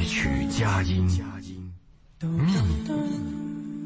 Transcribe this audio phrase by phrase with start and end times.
[0.00, 1.06] 一曲佳音，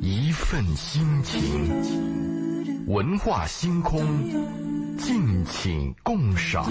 [0.00, 4.00] 觅一份心情，文化星空，
[4.96, 6.70] 敬请共赏。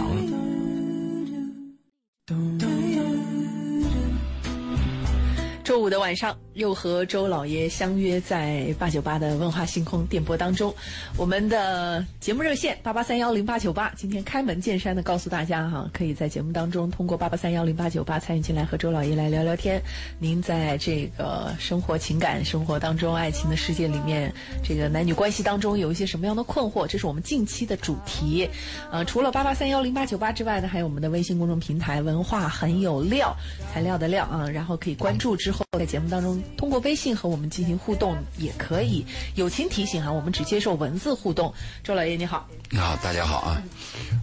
[5.63, 10.75] 周五的晚上，又和周老爷相约在八九八的文化星空电波当中。
[11.15, 19.81] 我们的节目热线八八三幺零八九八，今天开门见山的告诉大家哈，可以在节目当中通过八八三幺零八九八参与进来和周老爷来聊聊天。
[20.19, 26.85] 您在这个生活、情感生活当中、爱情的世界里面，这个男女关系当中有一些什么样的困惑？
[26.85, 28.49] 这是我们近期的主题。
[28.91, 33.33] 呃，除了八八三幺零八九八之外呢，还有我们的微信公众平台“文化很有料”，
[33.73, 39.05] 材料的料啊，然后可以关注之后，在节目当中通过微信和我们进行互动也可以。
[39.35, 41.53] 友情提醒啊，我们只接受文字互动。
[41.83, 43.63] 周老爷你好，你好，大家好啊。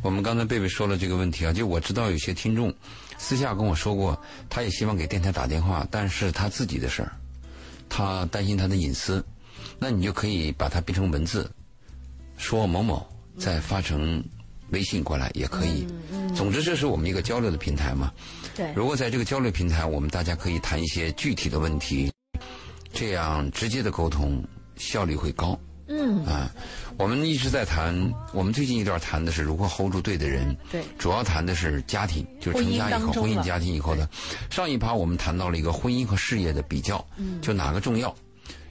[0.03, 2.75] 我们刚才贝贝说了这个问题啊，就我知道有些听众
[3.17, 4.21] 私下跟我说过，
[4.51, 7.13] 他也希望给电台打电话，但是他自己的事儿，
[7.89, 9.25] 他担心他的隐私，
[9.79, 11.51] 那你就可以把它变成文字，
[12.37, 13.07] 说某某
[13.39, 14.23] 再发成
[14.73, 15.87] 微信过来也可以。
[16.35, 18.13] 总之，这是我们一个交流的平台嘛。
[18.57, 22.13] 对，如果在这个交流平台，我们大家可以谈一些具体的问题，
[22.93, 24.43] 这样直接的沟通
[24.77, 25.59] 效率会高。
[25.93, 26.49] 嗯啊，
[26.99, 27.93] 我们一直在谈，
[28.33, 30.57] 我们最近一段谈的是如何 hold 住对的人。
[30.71, 34.09] 对，主要谈的是家庭，就是成家以后，婚姻家庭以后的。
[34.51, 37.05] 上一趴我们谈到了一个婚姻和事业的比较，
[37.43, 38.15] 就哪个重要？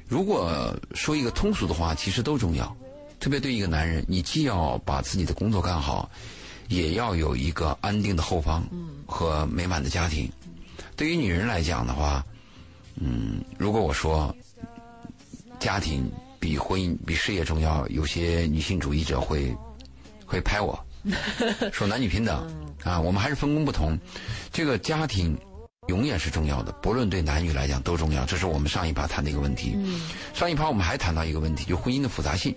[0.08, 2.74] 如果说一个通俗的话，其实都重要。
[3.20, 6.10] 特别对一个男人，你既要把自己的工作干好，
[6.68, 8.64] 也要有一个安定的后方
[9.06, 10.30] 和美满的家庭。
[10.96, 12.26] 对于女人来讲的话，
[12.96, 14.36] 嗯，如果我说
[15.60, 16.10] 家庭。
[16.42, 19.54] 比婚姻、比事业重要，有些女性主义者会
[20.26, 20.80] 会拍我，
[21.74, 22.50] 说男女平等
[22.82, 24.00] 啊，我们还是分工不同。
[24.50, 25.38] 这个家庭
[25.90, 28.24] 永远是重要的，不论对男女来讲都重要。
[28.24, 29.78] 这是我们上一趴谈的一个问题。
[30.34, 32.56] 上一趴我们还谈到一个问题，就婚姻的复杂性。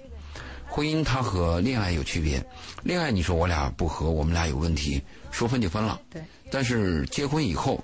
[0.72, 2.42] 婚姻它和恋爱有区别，
[2.82, 6.00] 恋爱你说我俩不和，我们俩有问题，说分就分了。
[6.10, 6.22] 对。
[6.50, 7.78] 但是结婚以后。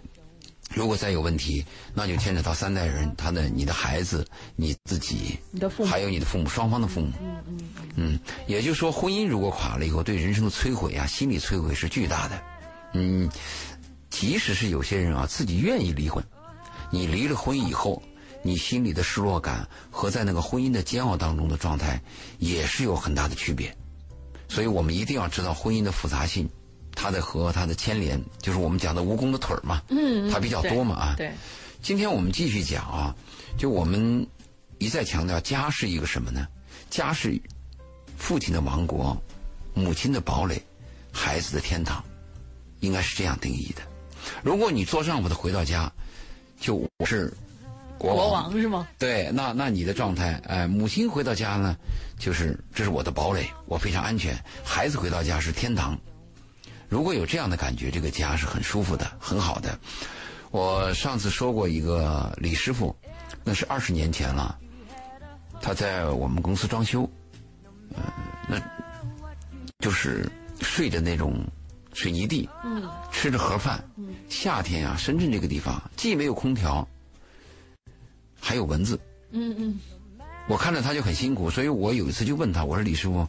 [0.74, 7.10] 如果再有问题，那就牵扯到三代人，他的、你的孩子、你自己，你的父母，还有你的父母，双方的父母。
[7.22, 7.58] 嗯嗯
[7.96, 12.42] 嗯，也就是说，婚姻如果垮了以后，对人生的摧毁啊，心理摧毁是巨大的。
[12.92, 13.26] 嗯，
[14.10, 16.22] 即使是有些人啊，自己愿意离婚，
[16.90, 18.02] 你离了婚以后，
[18.42, 22.00] 你心里的失落感和在那个婚姻的煎熬当中的状态，
[22.38, 23.76] 也是有很大的区别。
[24.48, 26.48] 所以我们一定要知道婚姻的复杂性。
[27.00, 31.14] 它的和它的牵连，就是我们讲的蜈蚣的腿儿嘛，嗯，它比较多嘛啊。
[31.16, 31.32] 对，
[31.80, 33.14] 今天我们继续讲啊，
[33.56, 34.26] 就我们
[34.78, 36.48] 一再强调，家是一个什么呢？
[36.90, 37.40] 家是
[38.16, 39.16] 父亲的王国，
[39.74, 40.60] 母亲的堡垒，
[41.12, 42.02] 孩子的天堂，
[42.80, 43.82] 应该是这样定义的。
[44.42, 45.92] 如果你做丈夫的回到家，
[46.58, 47.32] 就我是
[47.98, 48.86] 国国王是吗？
[48.98, 51.76] 对，那那你的状态，哎，母亲回到家呢，
[52.18, 55.98] 就是这是我的堡垒，我非常安全；孩子回到家是天堂。
[56.88, 59.78] 如果有这样的感觉，这个家是很舒服的，很好的。
[60.50, 62.96] 我上次说过一个李师傅，
[63.44, 64.58] 那是二十年前了，
[65.60, 67.06] 他在我们公司装修，
[67.90, 68.02] 嗯，
[68.48, 68.58] 那
[69.80, 70.26] 就是
[70.60, 71.44] 睡着那种
[71.92, 76.88] 水泥地，嗯，吃着盒饭，嗯，夏天啊，深圳这个地方既没有空调，
[78.40, 78.98] 还有文字，
[79.30, 79.78] 嗯嗯，
[80.48, 83.26] 我看着他就很辛苦，所以我有一次就问他，我说李师傅。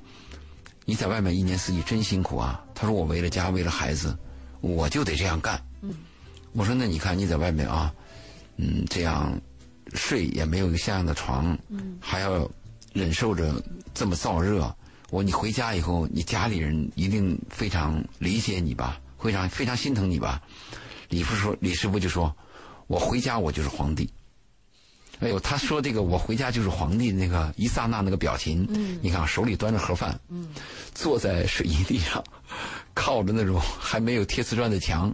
[0.86, 2.66] 你在外面一年四季真辛苦啊！
[2.74, 4.18] 他说我为了家为了孩子，
[4.60, 5.62] 我就得这样干。
[5.82, 5.94] 嗯
[6.52, 7.94] 我说那你看你在外面啊，
[8.58, 9.40] 嗯，这样
[9.94, 12.50] 睡也没有一个像样的床，嗯还要
[12.92, 14.76] 忍受着这么燥热。
[15.12, 20.42] 我你回家以后，你家里人一定非常理解你吧，非常非常心疼你吧。
[21.10, 22.36] 李师傅说，李师傅就说，
[22.88, 24.10] 我回家我就是皇帝。
[25.20, 28.68] 哎呦，他说这个我回家就是皇帝那个一刹那那个表情，
[29.02, 30.18] 你看手里端着盒饭，
[30.94, 32.24] 坐在水泥地上，
[32.94, 35.14] 靠着那种还没有贴瓷砖的墙，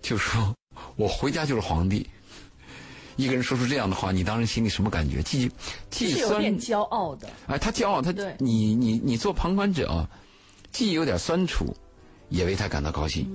[0.00, 0.54] 就说
[0.96, 2.08] 我回家就是皇帝。
[3.16, 5.20] 一个人说出这样的话，你当时心里什么感觉？
[5.22, 5.50] 既
[5.90, 7.28] 既是有点骄傲的。
[7.48, 10.08] 哎，他骄傲，他你你你做旁观者啊，
[10.70, 11.76] 既有点酸楚，
[12.28, 13.26] 也为他感到高兴。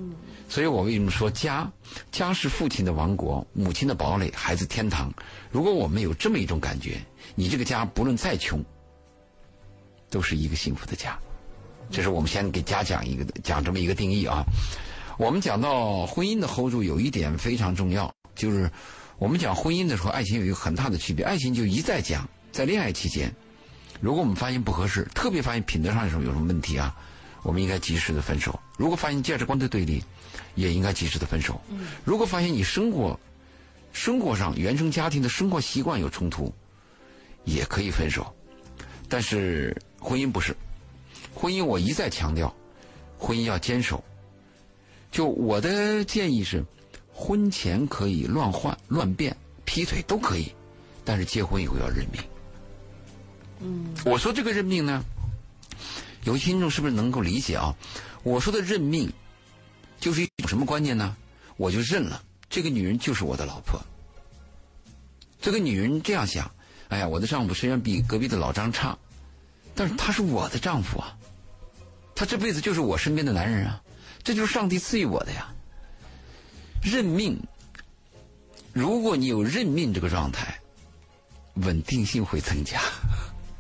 [0.50, 1.72] 所以我为什么说家？
[2.12, 5.12] 家是父亲的王国，母亲的堡垒，孩子天堂。
[5.52, 7.02] 如果我们有这么一种感觉，
[7.34, 8.64] 你这个家不论再穷，
[10.10, 11.18] 都是一个幸福的家。
[11.90, 14.44] 这是我们先给家讲一个讲这么一个定义啊。
[15.18, 18.70] 我们讲到婚姻的 hold 住，有一点非常重要，就是
[19.18, 21.26] 我们讲婚姻的时候，爱情有一个很大的区别。
[21.26, 23.34] 爱情就一再讲，在恋爱期间，
[24.02, 26.96] 如果我们发现不合适，特别发现品德上有什么有什么问题啊，
[27.44, 28.60] 我们应该及时的分手。
[28.78, 30.04] 如果发现价值观的对立，
[30.56, 31.62] 也应该及时的分手。
[32.04, 33.20] 如果发现你生活
[33.92, 36.52] 生活上原生家庭的生活习惯有冲突，
[37.44, 38.34] 也可以分手。
[39.08, 40.56] 但是婚姻不是，
[41.34, 42.54] 婚姻我一再强调，
[43.20, 44.04] 婚姻要坚守。
[45.12, 46.66] 就我的建议是，
[47.14, 49.36] 婚前可以乱换、乱变、
[49.66, 50.52] 劈腿都可以，
[51.06, 52.22] 但是结婚以后要认命。
[53.60, 55.06] 嗯，我说这个认命呢，
[56.24, 57.76] 有些听众是不是能够理解啊？
[58.24, 59.12] 我说的认命，
[60.00, 61.16] 就是一种什么观念呢？
[61.58, 63.80] 我就认了，这个女人就是我的老婆。
[65.42, 66.50] 这个女人这样想：
[66.88, 68.98] 哎呀，我的丈夫虽然比隔壁的老张差，
[69.76, 71.18] 但是他是我的丈夫啊，
[72.16, 73.82] 他这辈子就是我身边的男人啊。
[74.24, 75.54] 这就是上帝赐予我的呀。
[76.82, 77.38] 认命，
[78.72, 80.58] 如果你有认命这个状态，
[81.56, 82.80] 稳定性会增加。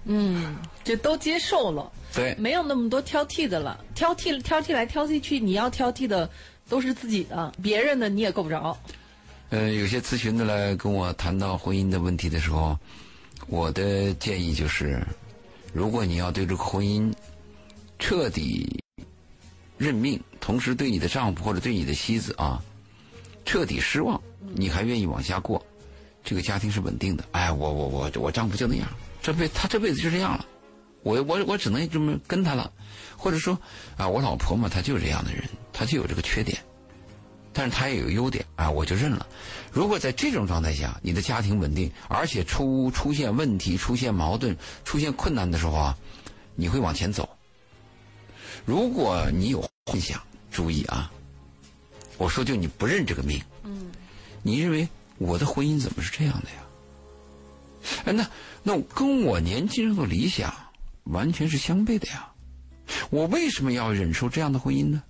[0.05, 3.83] 嗯，这都接受了，对，没有那么多挑剔的了。
[3.95, 6.29] 挑剔挑剔来挑剔去，你要挑剔的
[6.69, 8.77] 都是自己的，别人的你也够不着。
[9.49, 12.77] 呃，有些咨询的来跟我谈到婚姻的问题的时候，
[13.47, 15.01] 我的建议就是，
[15.73, 17.11] 如果你要对这个婚姻
[17.97, 18.79] 彻底。
[19.75, 22.63] 认命，同时对你的丈夫或者对你的妻子啊，
[23.43, 24.21] 彻底失望，
[24.55, 25.61] 你还愿意往下过，
[26.23, 27.25] 这个家庭是稳定的。
[27.31, 28.87] 哎，我我我我丈夫就那样，
[29.21, 30.45] 这辈他这辈子就这样了，
[31.03, 32.71] 我我我只能这么跟他了，
[33.17, 33.59] 或者说
[33.97, 36.57] 啊，我老婆嘛，她就是这样的人，她就有这个缺点，
[37.51, 39.27] 但是她也有优点啊，我就认了。
[39.71, 44.55] 如果在这种状态下，你的家庭稳定，而且出出现问题、出现矛盾、
[44.85, 45.97] 出现困难的时候啊，
[46.55, 47.27] 你会往前走。
[48.65, 50.21] 如果你有幻想，
[50.51, 51.11] 注意啊！
[52.17, 53.91] 我说就你不认这个命，嗯，
[54.41, 56.57] 你认为我的婚姻怎么是这样的呀？
[58.05, 58.25] 哎，那
[58.61, 60.53] 那跟我年轻时候的理想
[61.03, 62.31] 完全是相悖的呀！
[63.09, 65.03] 我为什么要忍受这样的婚姻呢？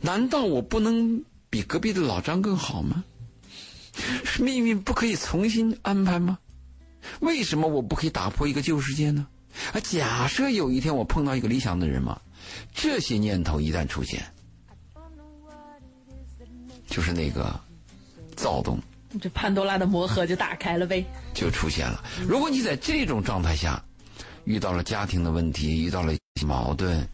[0.00, 3.04] 难道我不能比隔壁的老张更好吗？
[4.24, 6.38] 是命运不可以重新安排吗？
[7.20, 9.26] 为什么我不可以打破一个旧世界呢？
[9.72, 12.20] 啊，假设有一天我碰到一个理想的人嘛。
[12.72, 14.24] 这些念头一旦出现，
[16.86, 17.58] 就是那个
[18.36, 18.78] 躁动，
[19.20, 22.02] 这潘多拉的魔盒就打开了呗，就出现了。
[22.26, 23.84] 如果你在这种状态下
[24.48, 26.14] 遇到了家庭的问题，遇到了
[26.46, 27.06] 矛盾，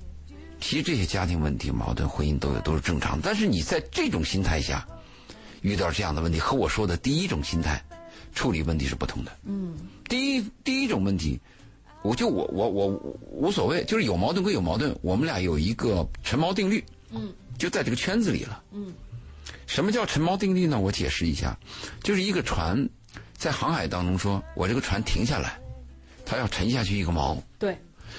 [0.60, 3.20] 其实这些家庭问题、矛盾、婚姻都有都是正常。
[3.20, 4.86] 但是你在这种心态下
[5.60, 7.84] 遇到这样的问题，和我说的第一种心态
[8.32, 9.32] 处理问题是不同的。
[9.42, 9.74] 嗯，
[10.08, 11.40] 第一第一种问题。
[12.02, 12.86] 我就我我我
[13.32, 18.92] 无所谓，就是有矛盾归有矛盾，我们俩有一个沉锚定律，嗯，就在这个圈子里了，嗯，
[19.66, 20.78] 什么叫沉锚定律呢？
[20.78, 21.58] 我解释一下，
[22.02, 22.88] 就是一个船
[23.36, 25.58] 在航海当中，说我这个船停下来，
[26.24, 27.76] 它要沉下去一个锚，对，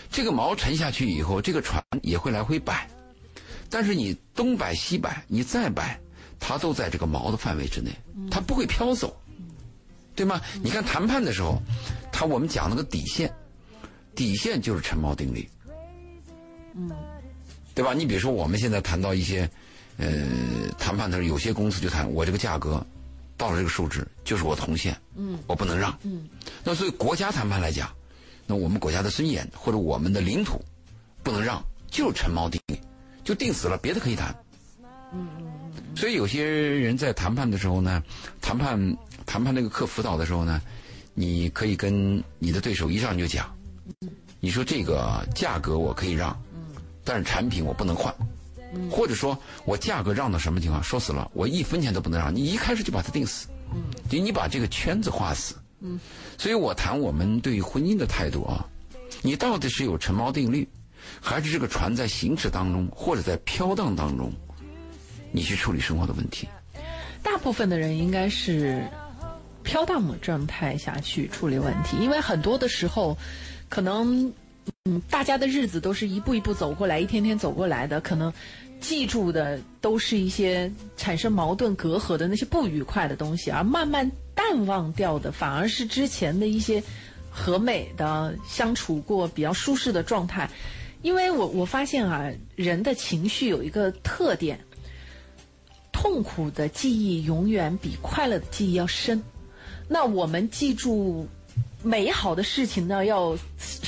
[0.10, 2.88] 这个锚沉下去以后，这个船也会来回摆，
[3.70, 6.00] 但是你东摆西摆，你再摆，
[6.40, 7.92] 它都在这个锚的范围之内，
[8.30, 9.16] 它不会飘走，
[10.16, 10.42] 对吗？
[10.62, 11.62] 你看谈判的时候，
[12.12, 13.34] 它我们讲那个底线。
[14.16, 15.46] 底线就是沉锚定律，
[16.74, 16.90] 嗯，
[17.74, 17.94] 对吧？
[17.94, 19.42] 你比如说，我们现在谈到一些，
[19.98, 20.26] 呃，
[20.80, 22.82] 谈判的时候，有些公司就谈我这个价格
[23.38, 26.28] 到了这个数值就是我红线，嗯，我不能让，嗯，
[26.64, 27.90] 那所以国家谈判来讲，
[28.46, 30.64] 那我们国家的尊严或者我们的领土
[31.24, 32.80] 不能让，就是陈锚定律，
[33.24, 34.36] 就定死了，别的可以谈，
[35.14, 35.46] 嗯嗯
[35.76, 35.96] 嗯。
[35.96, 38.04] 所以有些人在谈判的时候呢，
[38.42, 40.62] 谈判谈判那个课辅导的时候呢，
[41.14, 43.54] 你可以跟你的对手一上就讲。
[44.40, 46.40] 你说这个价格我可以让，
[47.04, 48.14] 但是产品我不能换，
[48.90, 50.84] 或者说我价格让到什么情况？
[50.84, 52.34] 说死了，我一分钱都不能让。
[52.34, 53.48] 你一开始就把它定死，
[54.10, 55.56] 就你把这个圈子画死。
[56.38, 58.66] 所以我谈我们对婚姻的态度啊，
[59.22, 60.68] 你到底是有沉锚定律，
[61.22, 64.32] 还是这个船在行驶当中或者在飘荡当中，
[65.32, 66.48] 你去处理生活的问题？
[67.22, 68.88] 大部分的人应该是
[69.64, 73.18] 飘荡的状态下去处理问题，因为很多的时候。
[73.68, 74.32] 可能，
[74.86, 78.00] 嗯，大家的日子都是一步一步走过来，一天天走过来的。
[78.00, 78.32] 可能
[78.80, 86.84] 记住的都是一些产生矛盾隔阂的那些不愉快的东西，而慢慢淡忘掉的，反而是之前的一些
[87.30, 90.50] 和美的相处过比较舒适的状态。
[91.02, 94.60] 因为我我发现啊，人的情绪有一个特点，
[95.92, 99.22] 痛苦的记忆永远比快乐的记忆要深。
[99.88, 101.28] 那我们记住。
[101.84, 103.38] 美好的事情呢，要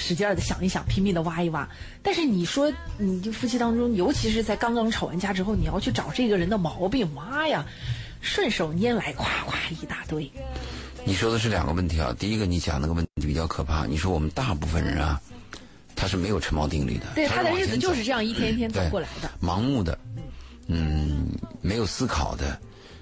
[0.07, 1.67] 使劲的想一想，拼命的挖一挖。
[2.01, 7.65] 但是你说，你就夫妻当中，尤其是在刚刚吵完架之后，你要去找这个人的毛病，妈呀，
[8.21, 10.31] 顺手拈来，夸夸一大堆。
[11.03, 12.15] 你说的是两个问题啊。
[12.17, 13.85] 第一个，你讲那个问题比较可怕。
[13.85, 15.19] 你说我们大部分人啊，
[15.93, 19.97] 他是没有陈锚定律的，对他的日子就是这样一天一天走过来的，盲目的，
[20.67, 21.27] 嗯，
[21.61, 22.57] 没有思考的，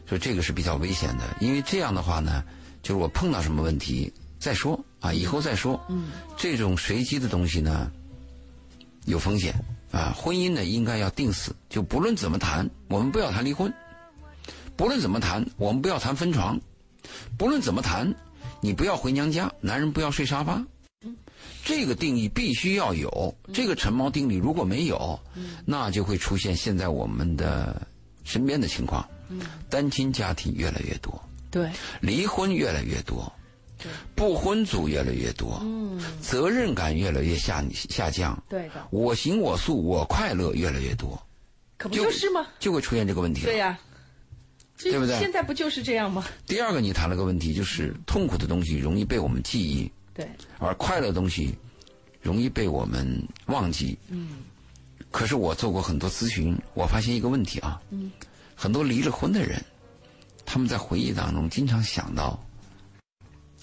[0.08, 2.44] 所以这个是比较危险的，因为这样的话呢，
[2.82, 5.80] 就是我碰到什么问题再说啊，以后再说。
[5.90, 7.92] 嗯，这种随机的东西呢，
[9.06, 9.54] 有风险
[9.92, 10.14] 啊。
[10.16, 13.72] 婚姻呢，应该要定死，就不论怎么谈，我们不要谈离婚；
[14.76, 16.58] 不论怎么谈，我们不要谈分床；
[17.38, 18.14] 不论怎么谈，
[18.62, 20.64] 你不要回娘家，男人不要睡沙发。
[21.64, 25.20] 这个定义必须要有，这个陈毛定律如果没有，
[25.66, 27.82] 那就会出现现在我们的
[28.24, 29.08] 身边的情况。
[29.72, 33.34] 单亲家庭越来越多，对，离婚越来越多，对，
[34.16, 41.22] 不婚族越来越多，嗯，责任感越来越下下降，对的，我行我素我快乐越来越多，
[41.78, 42.48] 可不就是吗？
[42.60, 43.78] 就会出现这个问题，对呀，
[44.78, 45.18] 对不对？
[45.20, 46.26] 现在不就是这样吗？
[46.46, 51.56] 第二个，你谈了个问题，就是痛苦的东西容易被我们记忆，对，而快乐的东西
[52.22, 54.44] 容易被我们忘记，嗯。
[55.12, 58.12] 可是我做过很多咨询，我发现一个问题啊，嗯。
[58.54, 59.64] 很多离了婚的人，
[60.46, 62.38] 他们在回忆当中经常想到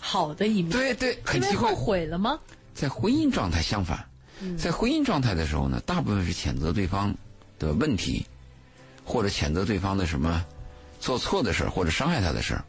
[0.05, 0.71] 好的一面。
[0.71, 1.71] 对对，很奇怪。
[1.71, 2.37] 后悔了吗？
[2.75, 4.05] 在婚姻状态相反，
[4.59, 7.15] 在婚姻状态的时候呢，大部分是谴责对方
[7.59, 8.27] 的问题，
[9.05, 10.45] 或者谴责对方的什么
[10.99, 12.65] 做错的事儿，或者伤害他的事儿。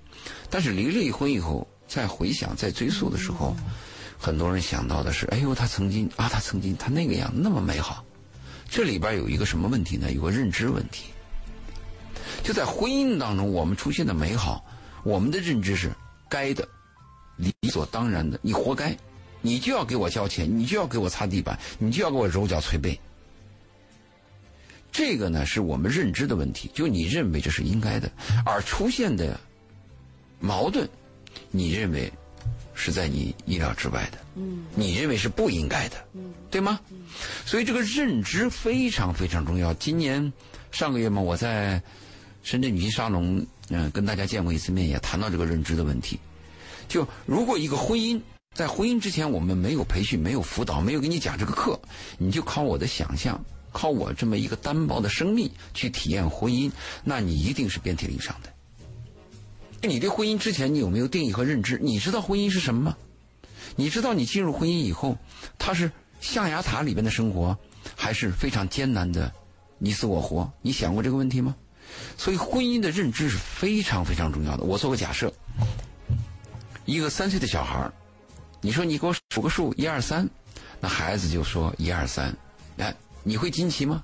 [0.50, 3.56] 但是离了一婚以后，再回想、再追溯的时候，
[4.20, 8.06] 很多人想到的是：哎呦，他曾经啊，他曾经他那个样那么美好。
[8.70, 10.12] 这里边有一个什么问题呢？
[10.12, 11.06] 有个认知问题。
[12.44, 14.66] 就在婚姻当中，我们出现的美好，
[15.04, 15.92] 我们的认知是
[16.28, 16.68] 该的，
[17.36, 18.96] 理所当然的，你活该，
[19.42, 23.00] 你就要给我交钱，你就要给我擦地板，你就要给我揉脚捶背。
[24.92, 28.12] 这个呢，是我们认知的问题，就你认为这是应该的，
[28.46, 29.40] 而出现的
[30.40, 30.88] 矛盾，
[31.52, 32.12] 你认为
[32.74, 36.80] 是在你意料之外的，嗯，你认为是不应该的，嗯，对吗？
[37.46, 39.74] 所以这个认知非常非常重要。
[39.76, 40.32] 今年
[40.72, 41.82] 上个月嘛，我在。
[42.46, 46.20] 深圳女性沙龙，嗯，跟大家见过一次面，也谈到这个认知的问题。
[46.88, 48.20] 就如果一个婚姻
[48.54, 51.80] 在婚姻之前，我们没有培训、没有辅导、没有给你讲这个课，
[52.18, 56.72] 你就靠我的想象，靠我这么一个单薄的生命去体验婚姻，
[57.04, 59.88] 那你一定是遍体鳞伤的。
[59.88, 61.80] 你对婚姻之前，你有没有定义和认知？
[61.82, 62.98] 你知道婚姻是什么吗？
[63.76, 65.18] 你知道你进入婚姻以后，
[65.58, 67.58] 它是象牙塔里边的生活，
[67.96, 69.34] 还是非常艰难的
[69.80, 70.52] 你死我活？
[70.62, 71.56] 你想过这个问题吗？
[72.18, 74.64] 所以，婚姻的认知是非常非常重要的。
[74.64, 75.32] 我做个假设：
[76.86, 77.90] 一个三岁的小孩
[78.62, 80.30] 你说你给我数个数，一二三，
[80.80, 82.36] 那孩子就说一二三。
[82.78, 84.02] 哎，你会惊奇吗？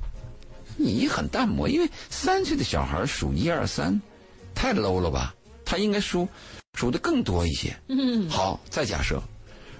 [0.75, 4.01] 你很淡漠，因为三岁的小孩数一二三，
[4.53, 5.33] 太 low 了吧？
[5.65, 6.27] 他应该数
[6.74, 7.75] 数的更多一些。
[7.88, 8.29] 嗯。
[8.29, 9.21] 好，再假设，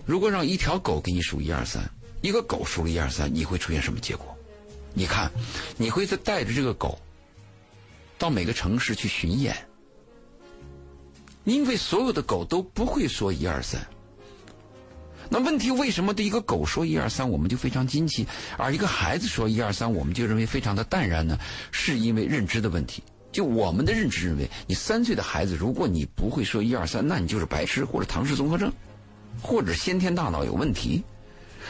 [0.06, 1.84] 如果让一条狗给你数一二三，
[2.22, 4.36] 一个狗数了一二三，你会出现什么结果？
[4.94, 5.32] 你看，
[5.78, 7.00] 你会在带着这个狗。
[8.18, 9.56] 到每个城市去巡演，
[11.50, 13.82] 因为所有的狗都不会说一二三。
[15.30, 18.26] 那问题为什么对一个狗说一二三我们就非常惊奇，
[18.58, 21.38] 而一个孩子说一二三我们就认为非常的淡然呢？
[21.72, 23.04] 是因为认知的问题。
[23.32, 28.74] 就我们的认知认为，你三岁的孩子，如果你不会说一二三，那你就是白痴或者唐氏综合症，
[29.40, 31.04] 或者先天大脑有问题。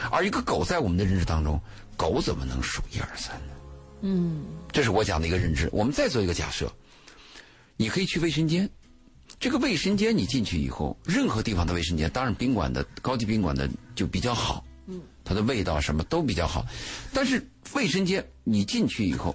[0.10, 1.60] 而一个狗在我们的认知当中，
[1.98, 3.54] 狗怎么能数一二三呢？
[4.04, 5.68] 嗯，这是我讲的一个认知。
[5.74, 6.72] 我们再做一个假设，
[7.76, 8.70] 你可以去卫生间，
[9.40, 16.66] 这个卫生间你进去以后，任何地方的卫生间，当然宾馆的高级宾馆的就比较好，嗯，它的味道什么都比较好。
[17.14, 19.34] 但是卫生间你进去以后，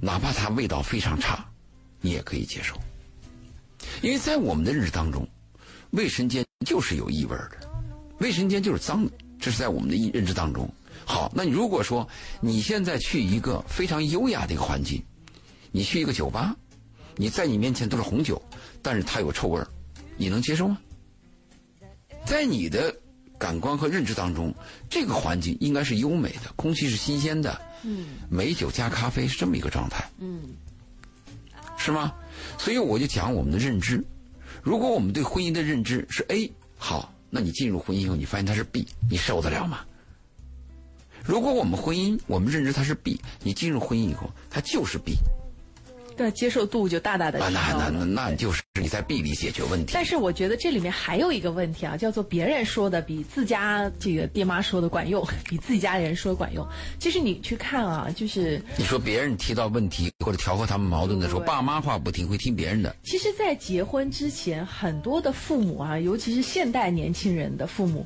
[0.00, 1.46] 哪怕它味道非常差，
[2.00, 2.74] 你也可以接受，
[4.00, 5.28] 因为在我们的认知当中，
[5.90, 7.70] 卫生间就是有异味的，
[8.20, 10.66] 卫生间就是脏的，这是在我们的认知当中。
[11.04, 12.08] 好，那你如果说
[12.40, 15.02] 你现在去一个非常优雅的一个环境，
[15.72, 16.56] 你去一个酒吧，
[17.20, 18.40] 你在你面前都是红酒，
[18.80, 19.68] 但是它有臭味儿，
[20.16, 20.78] 你能接受吗？
[22.24, 22.96] 在你的
[23.38, 24.54] 感官和认知当中，
[24.88, 30.40] 这个环境应该是优美的，空气是新鲜的，嗯，美酒加咖啡是这么一个状态，嗯，
[31.76, 32.14] 是吗？
[32.56, 34.02] 所以我就讲我们的认知，
[34.62, 39.80] 如果我们对婚姻的认知是 A，好，那你进入婚姻以后，你发现它是 B，你受得了吗？
[41.22, 45.18] 如果我们婚姻，我们认知它是 B，你进入婚姻以后，它就是 B，
[46.20, 49.92] 对，接受度就大大的提高那那那那就是你在 B 里解决问题。
[49.94, 56.62] 但是我觉得这里面还有一个问题啊，叫做别人说的比自家这个爹妈说的管用，比自己家人说管用。
[56.98, 62.94] 其实你去看啊，就是你说别人提到问题或者调和他们矛盾的时候，爸妈话不听，会听别人的。
[63.02, 68.04] 其实，在结婚之前，很多的父母啊，尤其是现代年轻人的父母。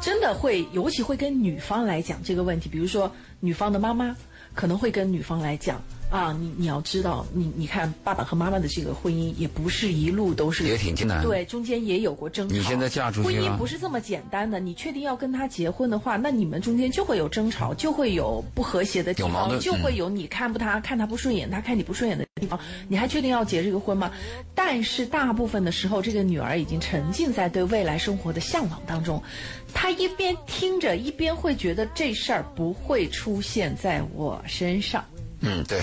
[0.00, 2.68] 真的会，尤其会跟女方来讲这个问题。
[2.68, 4.16] 比如说，女方的妈妈
[4.52, 5.80] 可能会跟女方来讲
[6.12, 12.54] 啊，你你要知道，你你看爸爸和妈妈的这个婚姻也不是一路都是也挺艰难，对，中间也有过争吵。
[12.54, 22.60] 你现在嫁出去婚姻不是这么简单的，你确定要跟他结婚的话，那你们中间就会有争吵，就会有不和谐的地方，就会有你看不他看他不顺眼，他看你不顺眼的地方。
[22.88, 24.12] 你还确定要结这个婚吗？
[24.54, 29.22] 但是大部分的时候，这个女儿已经沉浸在对未来生活的向往当中，
[29.72, 35.02] 她一边听着，一边会觉得这事儿不会出现在我身上。
[35.44, 35.82] 嗯，对，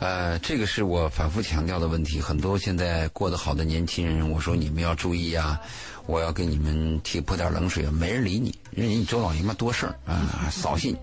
[0.00, 2.20] 呃，这个是我反复强调的问题。
[2.20, 5.60] 很多现在过得好的年轻人，我说你们要注意啊，
[6.06, 10.96] 我要给你们提泼点冷水啊，没人理你，人你周老爷们多事儿啊， 扫兴。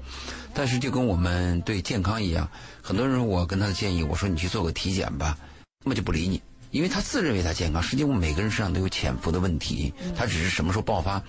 [0.54, 2.50] 但是就跟我们对健康一样，
[2.82, 5.38] 很多人我跟他的建议，我说你去做个体检吧，
[5.86, 11.24] 那么就不理你，因为他自认为他健康，实际我们每个人身上都有潜伏的问题，他只是什么时候爆发，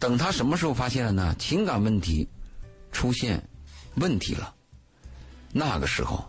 [0.00, 1.36] 等他什么时候发现了呢？
[1.38, 2.28] 情感问题
[2.90, 3.48] 出现
[3.94, 4.52] 问题了。
[5.52, 6.24] 那个时候，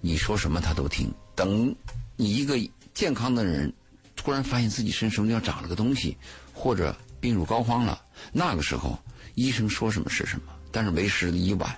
[0.00, 1.10] 你说什么他都听。
[1.34, 1.74] 等
[2.16, 2.58] 你一个
[2.92, 3.72] 健康的人
[4.14, 6.16] 突然发现自己身上要长了个东西，
[6.52, 8.00] 或者病入膏肓了，
[8.32, 8.98] 那个时候
[9.34, 11.74] 医生说什么是什么，但是为时已晚。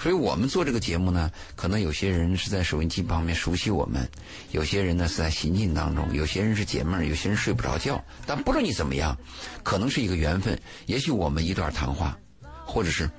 [0.00, 4.08] 所以我们做这个节目呢，可能有些人是在收音机旁边熟悉我们，
[4.52, 8.02] 有些人呢是在行进当中，有些人是解闷，有些人睡不着觉。
[8.24, 9.18] 但不论你怎么样，
[9.62, 12.16] 可能是一个缘分，也许我们一段谈话，
[12.64, 13.10] 或者是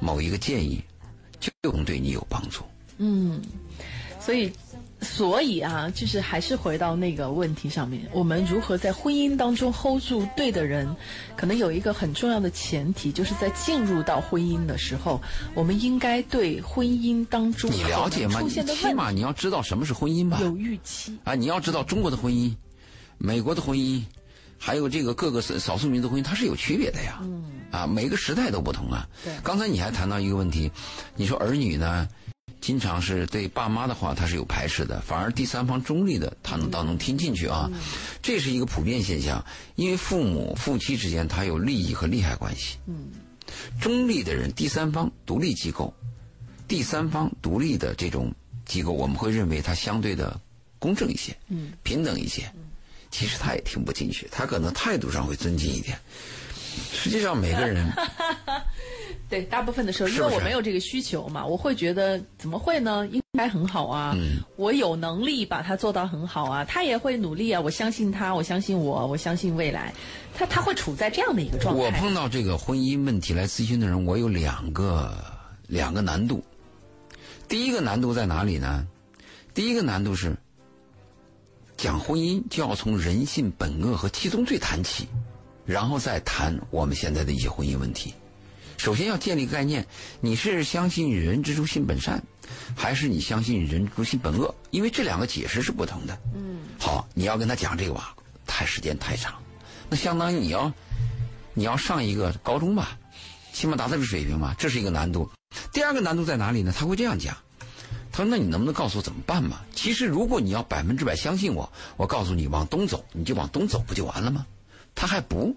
[0.00, 0.82] 某一个建议。
[1.62, 2.62] 就能对你有帮助。
[2.98, 3.40] 嗯，
[4.18, 4.50] 所以，
[5.02, 10.88] 所以啊，就是还是回到那个问题上面，我们如何在婚姻当中 hold 住对的人？
[11.36, 15.20] 可能有一个很重要的前提，就是在进入到婚姻的时候，
[15.54, 18.40] 我们应该对婚姻当中你了解吗？
[18.48, 20.38] 起码你要知道什么是婚姻吧？
[20.40, 21.34] 有预期啊！
[21.34, 22.54] 你要知道中国的婚姻，
[23.18, 24.02] 美国的婚姻。
[24.58, 27.18] 还有这个各个少数民族婚姻，它是有区别的呀。
[27.22, 27.44] 嗯。
[27.70, 29.08] 啊，每个时代都不同啊。
[29.24, 29.32] 对。
[29.42, 30.70] 刚才你还谈到一个问题，
[31.14, 32.08] 你说儿女呢，
[32.60, 37.68] 经常是对爸妈的话他是有排斥的，反而第三方中立的，他能倒能听进去啊。
[37.72, 37.80] 嗯。
[38.22, 42.78] 这是一个普遍现象，因为父母夫妻之间他有利益和利害关系。
[42.86, 43.08] 嗯。
[43.80, 45.94] 中立的人，第三方独立机构，
[46.66, 50.40] 第三方独立的这种机构，我们会认为它相对的
[50.78, 52.50] 公正一些，嗯，平等一些。
[53.16, 55.98] 其实他也听不进去，他可能态度上会尊敬一点。
[56.92, 57.90] 实际上每个人，
[59.30, 63.06] 对大部分的时候，因为我没有这个需求嘛，我会觉得怎么会呢？
[63.10, 64.14] 应该很好啊，
[64.56, 69.94] 我有能力把它做到很好啊，他也会努力啊，我相信他，我相信我，我相信未来，
[70.34, 71.82] 他他会处在这样的一个状态。
[71.82, 75.16] 我碰到这个婚姻问题来咨询的人，我有两个
[75.68, 76.44] 两个难度。
[77.48, 78.86] 第一个难度在哪里呢？
[79.54, 80.36] 第一个难度是。
[81.76, 85.06] 讲婚姻就要从人性本恶和七宗罪谈起，
[85.64, 88.14] 然后再谈我们现在的一些婚姻问题。
[88.78, 89.86] 首先要建立概念：
[90.20, 92.22] 你是相信人之初性本善，
[92.74, 94.54] 还是你相信人之初性本恶？
[94.70, 96.18] 因为这两个解释是不同的。
[96.34, 96.58] 嗯。
[96.78, 98.14] 好，你要跟他讲这个吧，
[98.46, 99.34] 太时间太长，
[99.88, 100.72] 那相当于你要
[101.54, 102.98] 你要上一个高中吧，
[103.52, 105.30] 起码达到这个水平吧，这是一个难度。
[105.72, 106.72] 第二个难度在哪里呢？
[106.74, 107.36] 他会这样讲。
[108.16, 109.60] 他说：“那你能不能告诉我怎么办嘛？
[109.74, 114.46] 其实如果你要百分之百相信我，我告诉你往东走，你就往东走不就完了吗？
[114.94, 115.54] 他还不，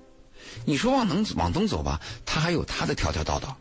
[0.66, 3.56] 你说往能往东走吧，他还有他的条条道道，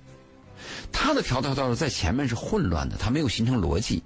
[0.91, 4.03] 他的条条道道在前面是混乱的，他没有形成逻辑。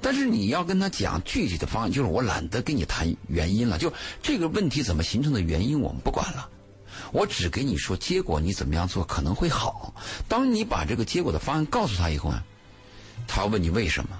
[0.00, 6.48] 但是你要跟他讲具体的方案，就是我懒得跟你谈原因了，就这个问题怎么形成的原因我们不管了，
[7.12, 9.94] 我只给你说结果，你怎么样做可能会好。
[10.26, 12.42] 当你把这个结果的方案告诉他以后呢？”
[13.26, 14.10] 他问你为什么，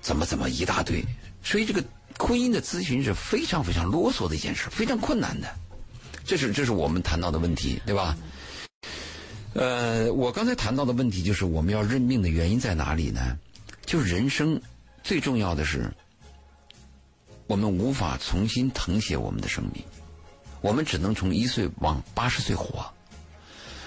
[0.00, 1.04] 怎么怎么一大堆，
[1.42, 1.82] 所以这个
[2.18, 5.48] 婚姻的咨询是非常非常啰嗦的一件事，非常困难的。
[6.24, 8.16] 这是这是我们谈到的问题，对吧？
[9.54, 13.38] 呃，我刚才谈到的问题就是我们要认命的原因在哪里呢？
[13.86, 14.60] 就是人生
[15.02, 15.90] 最重要的是，
[17.46, 19.82] 我们无法重新誊写我们的生命，
[20.60, 22.80] 我们只能从一岁往八十岁活。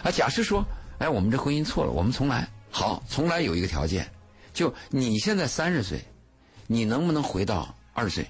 [0.02, 0.66] 啊，假设说，
[1.00, 2.48] 哎，我们这婚姻错了，我们重来。
[2.72, 4.10] 好，重来有一个条件。
[4.54, 6.00] 就你现在三十岁，
[6.68, 8.28] 你能不能回到二十岁？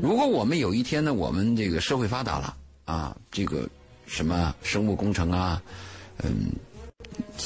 [0.00, 3.68] 如果我们有一天呢，我们这个社会发达了啊，这个
[4.06, 5.60] 什么生物工程啊，
[6.22, 6.52] 嗯，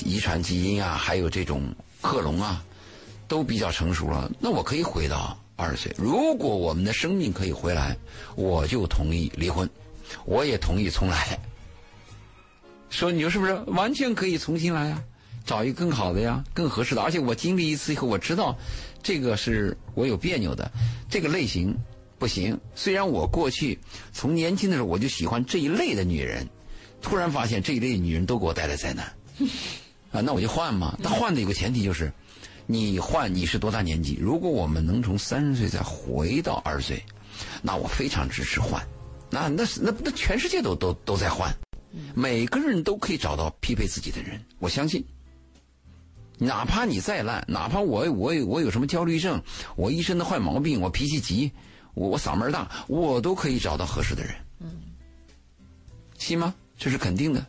[0.04, 2.64] 遗传基因啊，还有这种克隆啊，
[3.26, 5.94] 都比较成熟了，那我可以回到二十岁。
[5.96, 7.96] 如果我们的生命可以回来，
[8.36, 9.68] 我就同意离婚，
[10.24, 11.38] 我也同意重来。
[12.90, 15.02] 说你说是不是完全可以重新来啊？
[15.48, 17.00] 找一个更好的呀，更合适的。
[17.00, 18.54] 而且我经历一次以后，我知道
[19.02, 20.70] 这个是我有别扭的，
[21.08, 21.74] 这个类型
[22.18, 22.60] 不行。
[22.74, 23.78] 虽然我过去
[24.12, 26.46] 从年轻的时候我就喜欢这一类的女人，
[27.00, 29.06] 突然发现这一类女人都给我带来灾难，
[30.10, 30.98] 啊，那我就换嘛。
[31.02, 32.12] 但换的有个前提就是，
[32.66, 34.18] 你换你是多大年纪？
[34.20, 37.02] 如果我们能从三十岁再回到二十岁，
[37.62, 38.86] 那我非常支持换。
[39.30, 41.50] 那那那那全世界都都都在换，
[42.14, 44.38] 每个人都可以找到匹配自己的人。
[44.58, 45.04] 我相信，
[46.38, 49.42] 哪怕你再烂，哪怕我我我有什么焦虑症，
[49.76, 51.50] 我一身的坏毛病，我脾气急，
[51.94, 54.34] 我我嗓门大，我都可以找到合适的人。
[54.60, 54.70] 嗯，
[56.16, 56.54] 信吗？
[56.78, 57.44] 这是肯定的。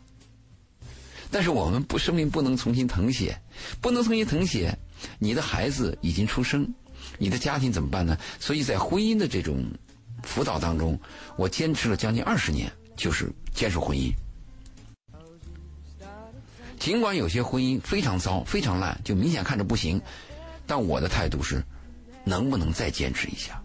[1.30, 3.40] 但是我们不生命不能重新誊写，
[3.80, 4.76] 不能重新誊写。
[5.20, 6.68] 你的孩子已经出生，
[7.20, 8.18] 你的家庭怎么办呢？
[8.40, 9.64] 所以在婚姻的这种
[10.24, 11.00] 辅导当中，
[11.38, 14.12] 我坚持了将近二十年，就是坚守婚姻。
[16.80, 20.02] 尽管有些婚姻非常糟、非常烂，就明显看着不行，
[20.66, 21.62] 但我的态度是，
[22.24, 23.62] 能不能再坚持一下？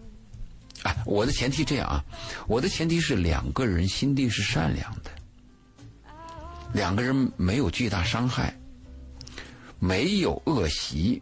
[0.83, 2.03] 啊，我的前提这样啊，
[2.45, 5.09] 我的前提是两个人心地是善良的。
[6.73, 8.53] 两个人没有巨大伤害，
[9.79, 11.21] 没有恶习，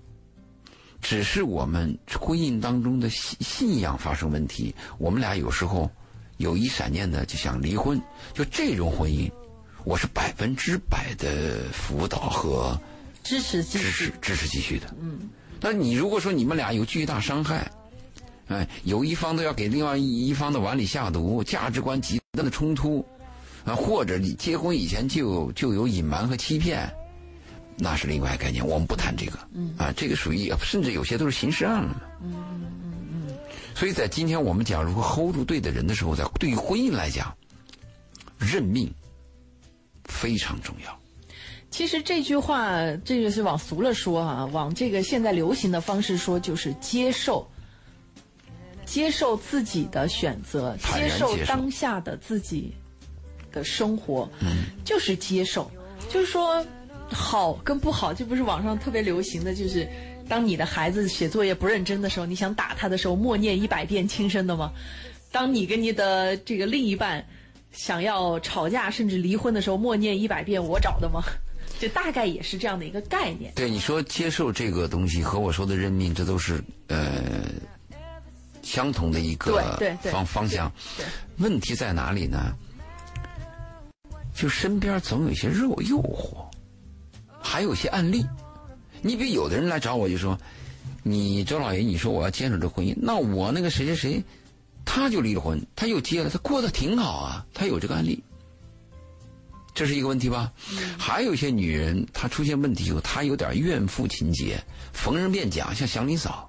[1.00, 4.74] 只是我们婚姻当中的信信仰发生问题。
[4.98, 5.90] 我们俩有时候
[6.38, 8.02] 有一闪念的就想离婚，
[8.34, 9.32] 就这种婚姻，
[9.86, 12.80] 我是百分之百的辅导和
[13.24, 14.94] 支持支持支持继续的。
[15.00, 17.70] 嗯，那你如果说你们俩有巨大伤害，
[18.48, 23.06] 哎，有一方都要给另外一方的碗里下毒，价值观极端的冲突。
[23.66, 26.86] 啊，或者你结婚以前就就有隐瞒和欺骗，
[27.78, 28.66] 那是另外概念。
[28.68, 29.40] 我们不谈这个。
[29.54, 29.74] 嗯。
[29.78, 32.02] 啊，这个属于甚至有些都是刑事案了。
[32.22, 33.38] 嗯嗯嗯嗯。
[33.74, 37.34] 所以在今天我们讲如何 hold 住对的人的时候，在对于婚姻来讲，
[38.38, 38.94] 认命
[40.06, 41.00] 非常重要。
[41.70, 42.72] 其实这句话，
[43.06, 47.50] 这个是往俗了说啊，往这个现在流行的方式说，就是接受，
[48.86, 52.74] 接受自己的选择，接受当下的自己。
[53.54, 55.70] 的生活，嗯，就是接受，
[56.10, 56.66] 就是说，
[57.08, 59.88] 好跟不好，这不是网上特别流行的就是，
[60.28, 64.72] 当你的孩子写作业不认真的时候，你想打他的时候，默念一百遍轻声的吗？
[65.32, 67.24] 当你跟你的这个另一半
[67.74, 71.22] 想要吵架甚至离婚的时候，默念一百遍我找的吗？
[71.80, 73.52] 就大概也是这样的一个概念。
[73.56, 77.46] 对，你说接受这个东西和我说的认命，这都是呃
[78.62, 79.62] 相同的一个
[80.04, 80.72] 方方向。
[81.38, 82.54] 问题在哪里呢？
[84.34, 86.46] 就身边总有一些肉诱惑，
[87.42, 88.26] 还有一些案例。
[89.02, 90.38] 你比如有的人来找我就说
[91.04, 94.24] ：“你周老爷，你说我要坚守这婚姻，那我那个谁谁谁，
[94.86, 98.24] 他就离了婚，他又结了，他过得挺好啊，他有这个案例。”
[99.76, 100.54] 这是一个问题吧？
[101.00, 106.48] 还有一些女人，她出现问题以后，她有点怨妇情节，逢人便讲，像祥林嫂。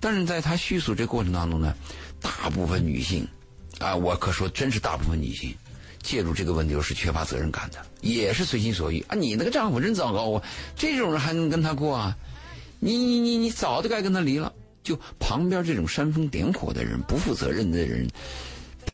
[0.00, 1.72] 但是在她叙述这过程当中呢，
[2.20, 3.24] 大部分女性，
[3.78, 5.54] 啊，我可说真是大部分女性。
[6.02, 9.14] 介入这个问题是缺乏责任感的，也是随心所欲啊！
[9.14, 10.42] 你那个丈夫真糟糕啊！
[10.74, 12.16] 这种人还能跟他过啊？
[12.80, 14.52] 你你你你早就该跟他离了。
[14.90, 18.10] 就旁边这种煽风点火的人、不负责任的人、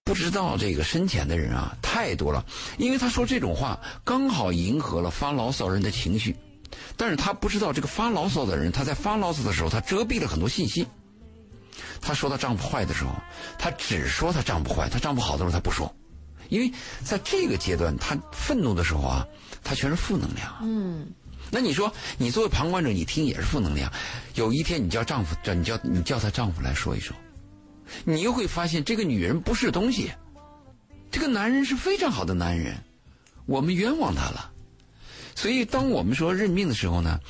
[0.04, 2.44] 不知道这个深浅的人啊，太多了。
[2.76, 6.36] 因为他说这种话，刚好迎合了发牢骚人的情绪，
[6.98, 10.86] 但是他不知道这个发牢骚的人，他在发牢骚的时候，他遮蔽了很多信息。
[12.02, 13.10] 他说他丈夫坏的时候，
[13.58, 15.90] 他只说他丈夫坏，他丈夫好的时候他不说。
[16.50, 16.70] 因为
[17.02, 19.26] 在这个阶段，他愤怒的时候啊，
[19.64, 20.54] 他全是负能量。
[20.60, 21.06] 嗯，
[21.50, 23.92] 那你说，你作为旁观者，你听也是负能量。
[24.34, 27.16] 有一天，你叫丈夫，叫你叫你叫她丈夫来说一说，
[28.04, 30.10] 你又会发现这个女人不是东西，
[31.10, 32.76] 这个男人是非常好的男人，
[33.46, 34.50] 我们冤枉他了。
[35.34, 37.20] 所以，当我们说认命的时候呢，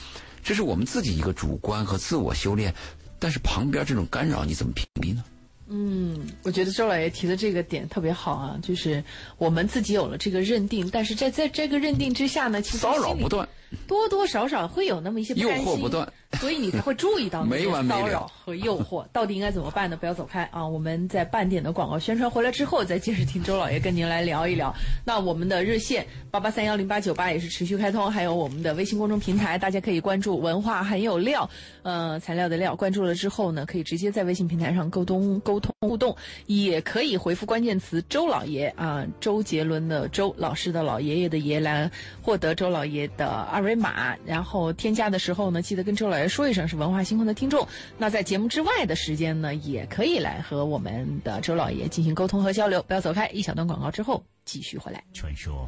[0.43, 2.75] 这是我们自己一个主观和自我修炼，
[3.19, 5.23] 但是旁边这种干扰，你怎么屏蔽呢？
[5.69, 9.03] 嗯，我觉得周老爷提的这个点特别好啊，就是
[9.37, 13.49] 我们自己有了这个认定，但是在在这个认定之下呢，其实骚扰不断，
[13.89, 19.97] 多多少少会有那么一些诱惑不断，所以你才会注意到那些骚扰和诱惑，到底应该怎么办呢？
[19.97, 20.65] 不要走开啊！
[20.65, 24.73] 我们在半点的广告宣传回来之后，再接着听周老爷跟您来聊一聊。
[25.05, 31.51] 那我们的热线八八三幺零八九八也是持续开通，还有我们的微信公众平台，大家可以关注“文化很有料”，
[31.83, 35.57] 呃，材料的料，关注了之后呢，可以直接在微信平台上沟通沟。
[35.57, 44.15] 沟通互动也可以回复关键词“周老爷”啊，周杰伦的周老师的老爷爷的爷来获得周老爷的二维码。
[44.27, 47.67] 然后添加的时候呢，记得跟周老爷说一声是文化星空的听众。
[47.99, 52.83] 那在节目之外的时间呢，也可以来和我们的周老爷进行沟通和交流。
[52.83, 55.03] 不要走开，一小段广告之后继续回来。
[55.13, 55.67] 传说。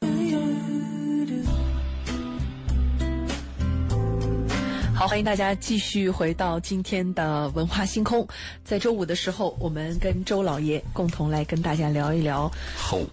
[4.98, 8.26] 好，欢迎大家继续回到今天的文化星空。
[8.64, 12.50] 在周五的时候，我们跟周老爷共同来跟大家聊一聊。
[12.76, 13.06] hold，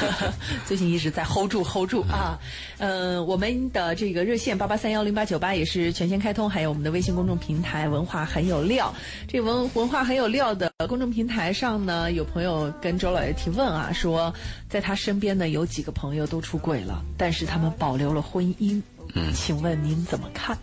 [0.66, 2.38] 最近一直在 hold 住 hold 住啊。
[2.76, 8.94] 呃，我们的这个热线八八三幺零八九八也是全线开通，还有我们的微信公众平台“文化很有料”。
[9.26, 14.30] 这文文化很有料的公众平台上呢，有朋友跟周老爷提问啊，说
[14.68, 18.82] 在他身边呢有几个朋友都出轨了，但是他们保留了婚姻。
[19.14, 20.58] 嗯，请问您怎么看？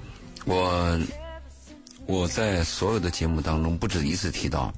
[0.46, 1.00] 我
[2.06, 4.74] 我在所有的节目当中不止一次提到，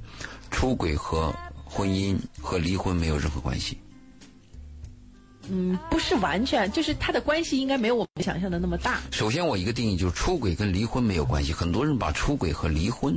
[0.52, 3.78] 出轨和婚姻和离婚没有任何关系。
[5.48, 9.00] 嗯，不是完全，就是他的关系应该没有我们想象的那么大。
[9.12, 11.54] 首先，我一个定义就是出轨跟离婚没有关系。
[11.54, 13.16] 很多人把出轨和离婚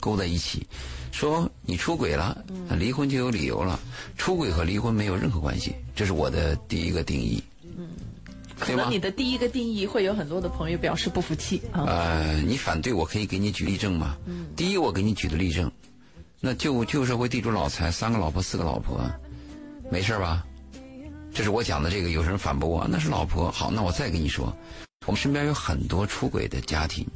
[0.00, 0.66] 勾在一起，
[1.12, 2.44] 说你出轨了，
[2.78, 3.80] 离婚就有理由了。
[4.18, 7.42] 出轨和离婚没有任何关系，这是我的第一个定义。
[7.62, 7.88] 嗯。
[8.58, 11.84] 可能你的第一个定义会有很多的朋友表示不服气啊。
[11.86, 14.16] 呃，你反对我可以给你举例证吗？
[14.24, 14.46] 嗯。
[14.56, 15.70] 第一，我给你举的例证，
[16.40, 18.98] 那旧旧社会地主老财，三个老婆四个老婆，
[19.90, 20.42] 没事吧？
[21.34, 23.50] 这是我讲的这个，有人反驳我，那是老婆。
[23.50, 24.56] 好，那我再跟你说，
[25.06, 27.06] 我们身边有很多出轨的家庭，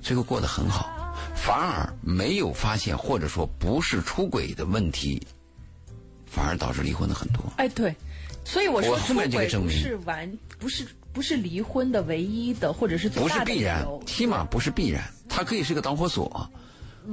[0.00, 5.20] 最后过得很好，反而没有发现或者说不是出轨的问题，
[6.24, 7.44] 反而导致离婚的很多。
[7.58, 7.94] 哎，对。
[8.48, 16.50] 所以我说，出轨不是完，不是不是离婚的唯一的，或者是不是必然，起码不是必然，它可以是个导火索。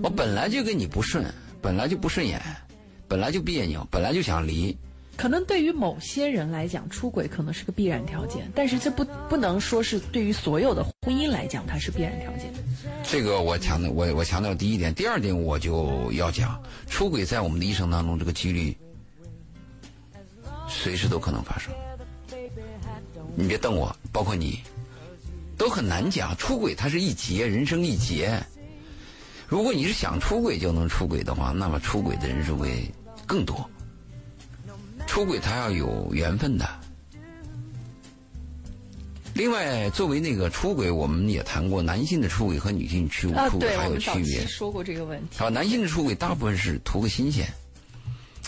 [0.02, 1.26] 我本来就跟你不顺，
[1.62, 2.42] 本来就不顺眼，
[3.10, 4.78] 本来就别扭，本来就想离。
[5.18, 12.54] 可能对于某些人来讲，出轨可能是个必然条件，但是这不不能说是对于所有的婚姻来讲，它是必然条件。
[13.04, 18.74] 这个我强调，我我强调第一点，第二点我就要讲，出轨在我们的一生当中这个几率。
[20.84, 21.74] 随时都可能发生，
[23.36, 24.60] 你别瞪我，包括你，
[25.58, 26.36] 都很难讲。
[26.38, 28.40] 出轨它是一劫，人生一劫。
[29.48, 32.92] 如果你是想出轨就能出轨的话，那么出轨的人是会
[33.26, 33.68] 更多。
[35.08, 36.68] 出轨他要有缘分的。
[39.34, 44.46] 另外，作为那个出轨，我们也谈过男性的出轨和女性出出轨还有区别。
[44.48, 45.38] 说过这个问题。
[45.38, 47.48] 好，男性的出轨大部分是图个新鲜，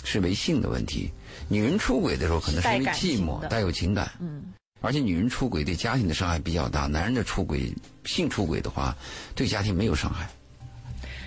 [0.03, 1.11] 是为性的问题。
[1.47, 4.11] 女人出轨的时候，可能是因为寂寞，带有情感。
[4.19, 4.43] 嗯，
[4.81, 6.87] 而且女人出轨对家庭的伤害比较大。
[6.87, 7.73] 男人的出轨，
[8.05, 8.95] 性出轨的话，
[9.35, 10.29] 对家庭没有伤害。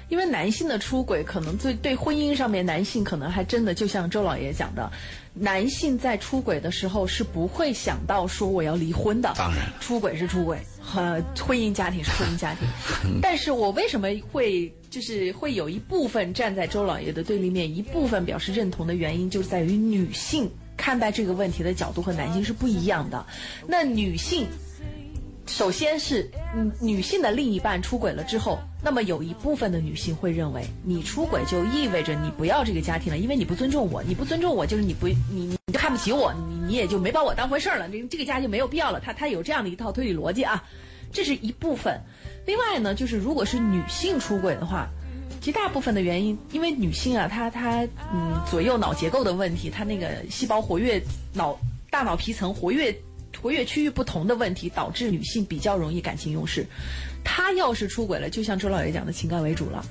[0.09, 4.91] 因为男性的出轨，可能对对婚姻上面，男性可能还真的就像周老爷讲的，
[5.35, 9.33] 男性在出轨的时候是不会想到说我要离婚的。
[9.37, 12.67] 当然，出轨是出轨，和婚姻家庭是婚姻家庭。
[13.23, 23.25] 但是我为什么会就是会有一部分站在周老爷的对立面，一部分表示认同的原因，就是在于女性看待这个问题的角度和男性是不一样的。
[23.67, 24.47] 那女性。
[25.47, 39.01] 首先是，嗯，女性的另一半出轨了之后，那么有一部分的女性会认为，你出轨就意味着你不要这个家庭了，因为你不尊重我，你不尊重我就是你不你你就看不起我，你你也就没把我当回事儿了，这这个家就没有必要了。
[39.01, 40.63] 他他有这样的一套推理逻辑啊，
[41.13, 42.01] 这是一部分。
[42.47, 44.89] 另外呢，就是如果是女性出轨的话，
[45.41, 51.01] 极大部分的原因，因为女性啊，她她嗯左右脑结构的问题，她那个细胞活跃，
[51.33, 51.59] 脑
[51.91, 52.95] 大脑皮层活跃。
[53.41, 56.67] 活跃区域不同的问题，导致女性比较容易感情用事。
[57.25, 59.83] 她要是出轨了，就像周老爷讲的，情感为主了。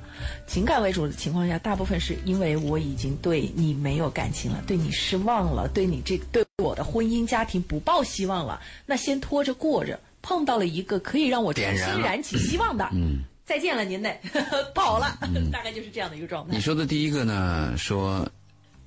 [0.46, 8.62] 情感为主的情况下，大部分是因为我已经对你没有感情了，对你失望了，对你这对我的婚姻家庭不抱希望了。
[8.86, 14.20] 那先拖着过着，碰到了一个可以让我重新燃起希望的，嗯，再见了您嘞，
[14.76, 15.18] 跑了，
[15.52, 16.54] 大概就是这样的一个状态。
[16.54, 18.28] 你说的第一个呢，说。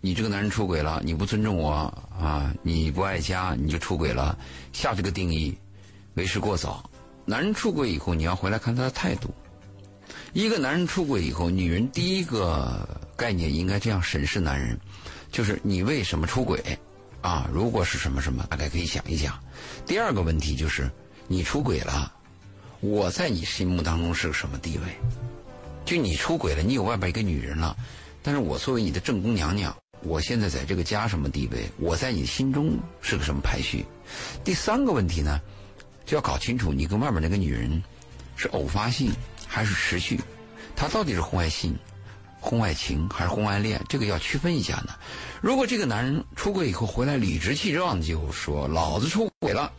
[0.04, 1.70] 你这个男人出轨了，你不尊重我
[2.20, 2.52] 啊！
[2.64, 4.36] 你不爱家，你就出轨了。
[4.72, 5.56] 下这个定义
[6.14, 6.90] 为时过早。
[7.24, 9.32] 男人出轨以后，你要回来看他的态度。
[10.32, 12.84] 一个男人出轨以后，女人第一个
[13.16, 14.76] 概念应该这样审视男人：
[15.30, 16.60] 就是你为什么出轨
[17.20, 17.48] 啊？
[17.52, 19.38] 如果是什么什么，大概可以想一想。
[19.86, 20.90] 第二个问题就是
[21.28, 22.12] 你出轨了，
[22.80, 24.84] 我在你心目当中是个什么地位？
[25.84, 27.76] 就你出轨了，你有外边一个女人了，
[28.22, 29.74] 但是我作为你的正宫娘娘。
[30.04, 31.70] 我现在在这个家什么地位？
[31.78, 33.84] 我在你心中是个什么排序？
[34.42, 35.40] 第三个问题呢，
[36.04, 37.82] 就要搞清楚你跟外面那个女人
[38.36, 39.12] 是偶发性
[39.46, 40.20] 还是持续？
[40.74, 41.78] 她到底是婚外性、
[42.40, 43.80] 婚外情还是婚外恋？
[43.88, 44.94] 这个要区分一下呢。
[45.40, 49.72] 如果这个男人出轨以后回来理直气壮就说“老子出轨了”，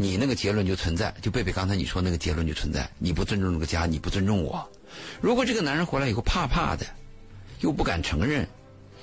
[0.00, 1.14] 你那个结论就存在。
[1.20, 2.90] 就贝贝刚才你说那个结论就存在。
[2.98, 4.66] 你不尊重这个家，你不尊重我。
[5.20, 6.86] 如果这个男人回来以后怕怕的，
[7.60, 8.48] 又不敢承认。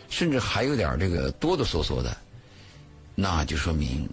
[0.10, 2.18] 甚至还有点这个哆哆嗦嗦的，
[3.14, 4.10] 那就说明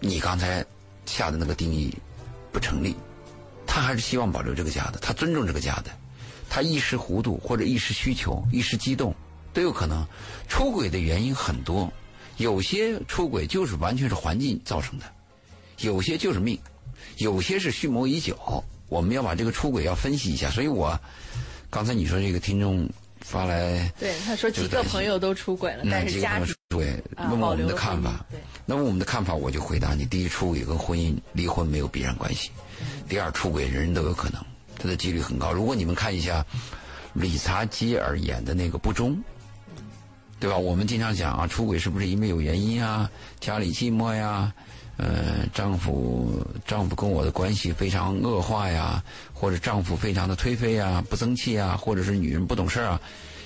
[0.00, 0.62] 你刚才
[1.06, 1.96] 下的那个定义
[2.52, 2.94] 不成立。
[3.66, 5.90] 他还是希望保留这个家的，他尊重这个家的，
[6.50, 9.14] 他一时糊涂或者一时需求、一时激动
[9.54, 10.06] 都有可能。
[10.46, 11.90] 出轨的原因很多，
[12.36, 15.06] 有些出轨就是完全是环境造成的，
[15.80, 16.58] 有些就是命，
[17.18, 18.36] 有些是蓄谋已久。
[18.88, 20.50] 我们要把这个出轨要分析一下。
[20.50, 20.98] 所以我
[21.70, 22.88] 刚才你说这个听众
[23.20, 28.24] 发来，对他说几个朋友都出轨了，但是家出轨问我们的看法，
[28.66, 32.50] 那么我们的看法，我就回答你：第一，出轨跟婚姻离婚没有必然关系。
[33.08, 34.44] 第二，出轨人人都有可能，
[34.78, 35.52] 他的几率很高。
[35.52, 36.44] 如果你们看一下
[37.14, 39.12] 理查基尔演的那个《不忠》，
[40.38, 40.58] 对吧？
[40.58, 43.10] 我们经常讲啊，出轨是不是因为有原因啊？
[43.40, 44.52] 家里寂寞呀，
[44.96, 49.02] 呃，丈夫丈夫跟我的关系非常恶化呀，
[49.32, 53.00] 或者丈夫非常的颓废啊，不争气啊，或者是女人不懂事啊。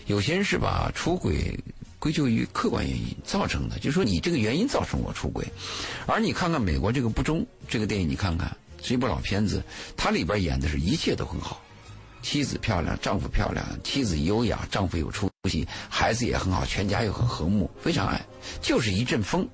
[0.06, 1.58] 有些人是把出轨
[1.98, 5.46] 归咎于客观原因造成的，就说你这个原因造成我出轨。
[6.06, 8.56] 而你看看美国这个《不忠》这个电影，你看看。
[8.80, 9.61] 是一部老片子，
[9.96, 11.61] 它里边演的是一切都很好，
[12.22, 18.24] 妻子漂亮，丈夫漂亮，妻子优雅，丈夫有出息，孩子也很好，全家又很和睦，非常爱。
[18.62, 19.46] 就是一阵风，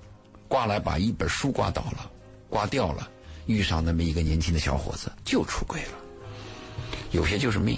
[0.55, 2.09] 刮来把一本书刮倒了，
[2.49, 3.11] 刮掉了，
[3.47, 5.99] 遇上那么一个年轻的小伙子，就出轨了。
[7.11, 7.77] 有些就是命。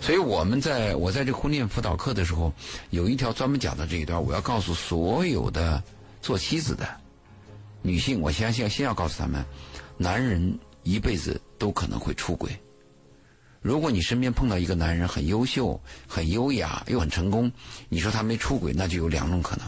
[0.00, 2.52] 所以我们在我在这婚恋辅导课的时候，
[2.90, 5.80] 有一条专门讲的这一段，我要告诉所有的
[6.20, 6.84] 做妻子的。
[7.80, 9.44] 女性，我先先先要告诉他们，
[9.96, 12.50] 男人一辈子都可能会出轨。
[13.60, 17.48] 如果你身边碰到一个男人很优秀、很优雅又很成功，
[17.88, 19.64] 你说他没出轨，那就有两种可能：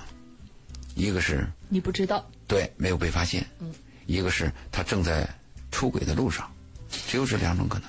[0.94, 3.72] 一个是你不知道，对，没有被发现；嗯，
[4.06, 5.28] 一个是他正在
[5.70, 6.50] 出轨的路上，
[6.88, 7.88] 只有这两种可能。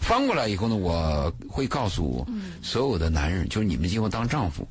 [0.00, 2.26] 翻过来以后呢，我会告诉
[2.62, 4.66] 所有的男人，就是你们今后当丈夫，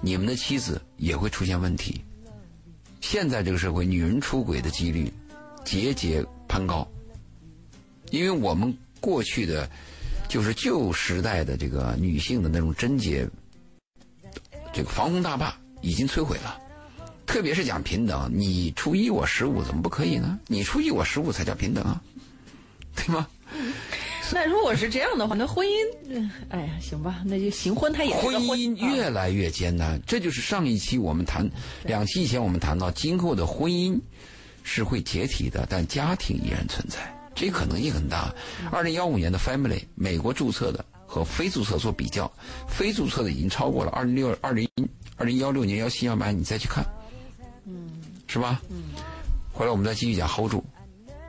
[0.00, 2.02] 你们的妻子也会出现问题。
[3.00, 5.12] 现在这个社会，女人出轨的几率
[5.64, 6.86] 节节攀高，
[8.10, 9.70] 因为我们过去的，
[10.28, 13.28] 就是旧时代的这个女性的那种贞洁，
[14.72, 16.58] 这个防洪大坝已经摧毁了。
[17.26, 20.38] 特别是讲平等，你初一我十五，怎么不可以呢？
[20.46, 22.00] 你初一我十五才叫平等啊，
[22.94, 23.26] 对吗？
[24.32, 30.00] 那如果是这样的话，那婚姻，哎呀，行吧，那就行婚，他也婚姻越来越艰难。
[30.06, 31.48] 这就是上一期我们谈，
[31.84, 34.00] 两期以前我们谈到，今后的婚姻
[34.62, 36.98] 是会解体的，但家庭依然存在，
[37.34, 38.34] 这可能性很大。
[38.72, 42.30] 二零幺五年的 Family 美国注册的和非注册做比较，
[42.66, 44.68] 非注册的已经超过了二零六二零
[45.16, 46.82] 二零幺六年幺七幺八，你再去看，
[47.66, 47.90] 嗯，
[48.26, 48.60] 是吧？
[48.70, 48.84] 嗯，
[49.52, 50.64] 回来我们再继续讲 Hold 住，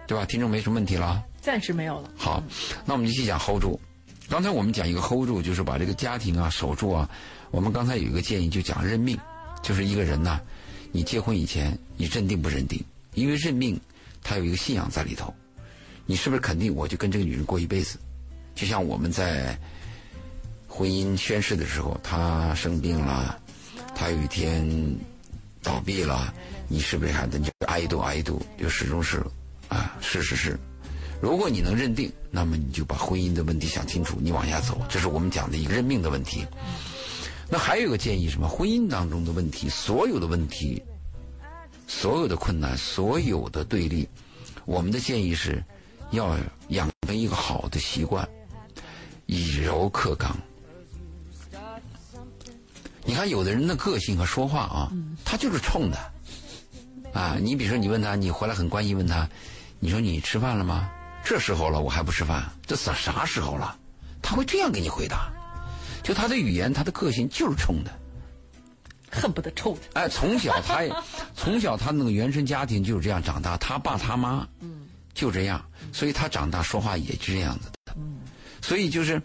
[0.07, 0.25] 对吧？
[0.25, 1.23] 听众没什么问题了。
[1.41, 2.09] 暂时没有了。
[2.17, 2.43] 好，
[2.85, 3.79] 那我们继续讲 hold 住。
[4.27, 7.07] 刚才我们讲一个 hold 住，就是把这个家庭啊守住啊。
[7.51, 9.15] 我们刚才有一个建议，就讲认命，
[9.61, 10.41] 就是一个人呢，
[10.91, 12.83] 你结婚以前你认定不认定？
[13.13, 13.79] 因为认命，
[14.23, 15.31] 他有一个信仰在里头。
[16.07, 17.99] 你是不是肯定我就跟这个女人过一辈子？
[18.55, 19.55] 就像我们在
[20.67, 23.39] 婚姻宣誓的时候，她生病了，
[23.93, 24.67] 她有一天
[25.65, 26.31] 倒闭了，
[26.69, 29.21] 你是不是还得就挨度挨度，就始终是
[29.67, 30.57] 啊，是是是。
[31.19, 36.45] 如果你能认定，那么你就把婚姻的问题想清楚，你往下走，这是我们讲的一个认命的问题。
[37.49, 38.47] 那还有一个建议，什么？
[38.47, 40.81] 婚姻当中的问题，所有的问题，
[41.87, 44.07] 所有的困难，所有的对立，
[44.65, 45.63] 我们的建议是，
[46.11, 46.37] 要
[46.69, 48.27] 养成一个好的习惯，
[49.25, 50.37] 以柔克刚。
[53.05, 54.91] 你看，有的人的个性和说话啊，
[55.23, 55.97] 他就是冲的。
[57.13, 59.29] 啊，你比如说，你问他，你回来很关心问他，
[59.79, 60.89] 你说你吃饭了吗？
[61.23, 62.43] 这时候了，我还不吃饭？
[62.65, 63.77] 这啥啥时候了？
[64.21, 65.31] 他会这样给你回答，
[66.03, 67.91] 就他的语言，他的个性就是冲的，
[69.11, 70.01] 恨不得抽他。
[70.01, 70.93] 哎，从小他也
[71.35, 75.63] 从小他那个原生家庭就是这样长大，他爸他妈嗯就这样，
[75.93, 77.93] 所以他长大说话也是这样子的。
[77.95, 78.17] 嗯，
[78.61, 79.21] 所以就是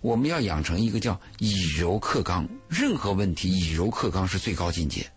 [0.00, 5.10] 我们要养成一个叫以柔克刚，任何问题以柔克刚是最高境界，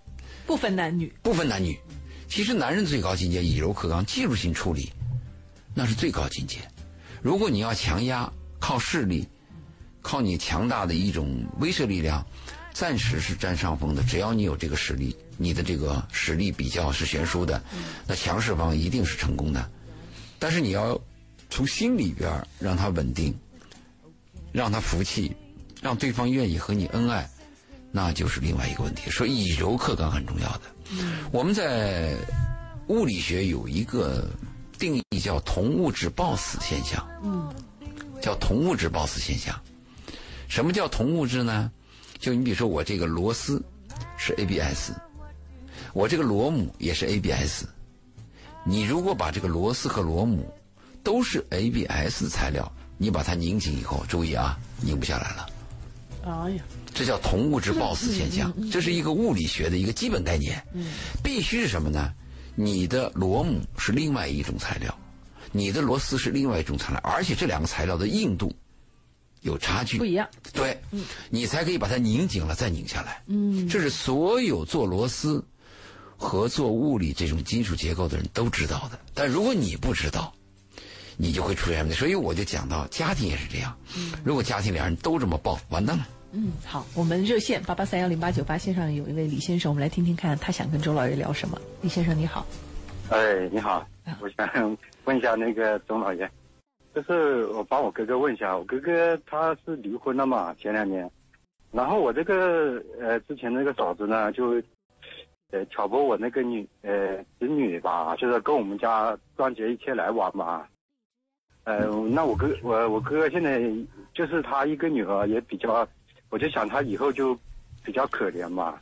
[0.46, 1.80] 不分男女，不分男女。
[2.28, 4.92] 其实男人最高境界以柔克刚，技术性处理。
[5.74, 6.58] 那是最高境界。
[7.22, 9.28] 如果你要强压，靠势力，
[10.02, 12.26] 靠你强大的一种威慑力量，
[12.74, 14.04] 暂时是占上风的。
[14.04, 17.62] 只要你有这个实力，你的这个实力比较是悬殊的，
[18.08, 19.72] 那强势方一定是成功的。
[20.40, 21.00] 但是你要
[21.50, 22.30] 从心里边
[22.60, 23.38] 让他稳定，
[24.52, 25.36] 让他服气，
[25.82, 27.30] 让对方愿意和你恩爱，
[27.92, 29.10] 那就是另外一个问题。
[29.10, 30.62] 所以以柔克刚很重要的。
[31.32, 32.16] 我们在
[32.88, 34.28] 物理学有一个。
[34.80, 37.54] 定义叫同物质抱死现象，嗯，
[38.20, 39.56] 叫同物质抱死现象。
[40.48, 41.72] 什么叫同物质呢？
[42.18, 43.64] 就你比如说我这个螺丝
[44.18, 44.94] 是 ABS，
[45.94, 47.66] 我这个螺母也是 ABS。
[48.66, 50.52] 你如果把这个螺丝和螺母
[51.04, 52.72] 都是 ABS 材料，
[53.02, 55.50] 你把它拧紧以后，注意啊，拧不下来了。
[56.24, 60.64] 哎呀，这叫同物质抱死现象，这是一个物理学的一个基本概念。
[60.72, 60.86] 嗯，
[61.24, 62.14] 必须是什么呢？
[62.54, 64.96] 你的螺母是另外一种材料，
[65.52, 68.54] 你的螺丝是另外一种材料，而且这两个材料的硬度
[69.40, 70.30] 有差距，不一样。
[70.54, 70.80] 对，
[71.32, 73.24] 你才可以把它拧紧了再拧下来。
[73.26, 75.44] 嗯，这是所有做螺丝
[76.18, 79.00] 和做物理这种金属结构的人都知道的。
[79.16, 80.32] 但如果你不知道，
[81.22, 83.78] 你就会出现问题，所以我就讲到家庭也是这样。
[83.96, 86.08] 嗯，如果家庭两人都这么抱，完蛋了。
[86.32, 91.62] 嗯，好，我们热线八八三幺零八九八线上有一位李先生，我们来听听看他想跟周老爷聊什么。
[91.82, 92.44] 李先生你好。
[93.12, 93.86] 哎，你好，
[94.20, 96.28] 我想问一下那个周老爷，
[96.96, 101.08] 就是我帮我哥哥问一下，我哥哥他是离婚了嘛，前两年，
[101.72, 104.60] 然后我这个呃之前那个嫂子呢就
[105.52, 110.66] 呃挑拨我那个女呃侄女吧，就是跟我们家断绝一切来往嘛。
[111.64, 113.62] 呃，那我哥我我哥哥现在
[114.14, 115.88] 就是他一个女儿也比较，
[116.30, 117.38] 我就想他以后就
[117.84, 118.76] 比较可怜嘛，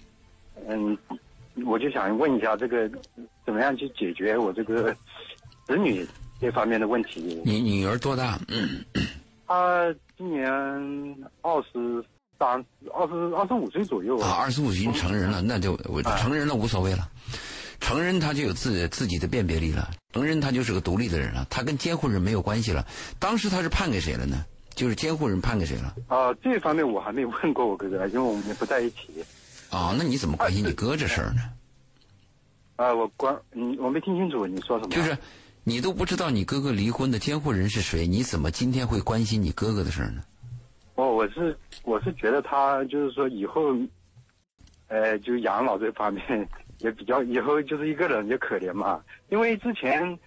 [0.67, 0.97] 嗯，
[1.65, 2.89] 我就想问一下这个
[3.45, 4.95] 怎么样去解决我这个
[5.67, 6.07] 子女
[6.39, 7.41] 这方面的问题。
[7.43, 8.39] 你女儿多大？
[9.45, 10.47] 她今年
[11.41, 12.03] 二十
[12.37, 12.63] 三，
[12.93, 14.37] 二十二十五岁左右啊。
[14.39, 17.09] 二十五已经成人了，那就我成人了无所谓了。
[17.89, 22.85] 成人他就有自自己的辨别力了，成人他就是个独立的人了，他跟监护人没有关系了。
[23.17, 24.45] 当时他是判给谁了呢？
[24.75, 25.95] 就是监护人判给谁了？
[26.07, 29.25] 啊，这方面我还没问过我哥哥，因为我们也不在一起。
[29.71, 31.41] 啊，那你怎么关心你哥这事儿呢？
[32.75, 34.95] 啊，我关，你，我没听清楚你说什么。
[34.95, 35.17] 就是，
[35.63, 40.21] 你都不知道你哥哥离婚的监护人是谁，你怎么今天会关心你哥哥的事儿呢？
[40.93, 43.75] 哦，我是我是觉得他就是说以后，
[44.89, 46.47] 呃，就养老这方面。
[46.79, 50.17] 也比较以后就是一个人也可怜嘛，因为之前，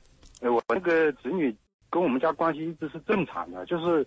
[0.40, 1.54] 呃，我那个子女
[1.90, 4.06] 跟我们家关系一直是正常的，就是，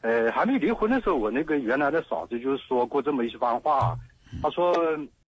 [0.00, 3.96] 呃，还没离婚的时候，我那个原来的嫂子就是说过这么一番话，
[4.42, 4.74] 她说，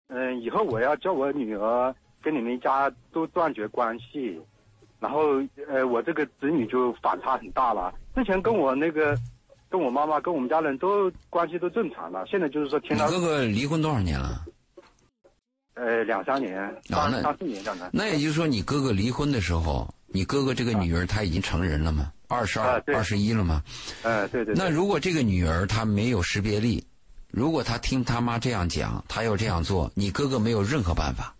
[0.07, 4.39] 嗯，以后我要叫我女儿跟你们家都断绝关系，
[4.99, 7.93] 然后，呃，我这个子女就反差很大了。
[8.15, 9.15] 之前跟我那个，
[9.69, 14.45] 跟我妈妈跟我们家人都关系都正常了，现在就是说听到哥哥离婚多少年了？
[15.79, 17.63] 呃，两三年，三三四年，
[17.93, 22.11] 那也就是说，你哥哥离婚的时候，你哥哥这个女儿她已经成人了吗？
[22.27, 23.63] 二十二、二十一了吗？
[24.03, 24.53] 呃，对对。
[24.55, 26.85] 那如果这个女儿她没有识别力，
[27.31, 31.33] 如果她听他妈这样讲，她要这样做，你哥哥没有任何办法。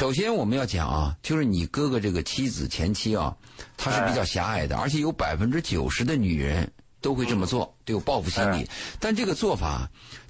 [0.00, 3.36] 首先我们要讲啊，就是你哥哥这个妻子前妻啊，
[3.76, 6.72] 她是比较狭隘的，而且有百分之九十的女人
[7.02, 8.66] 都会这么做，都有报复心理。
[8.98, 9.86] 但这个做法。